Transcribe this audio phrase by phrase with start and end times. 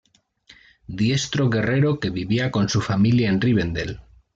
[1.01, 3.99] Diestro guerrero que vivía con su familia en Rivendel.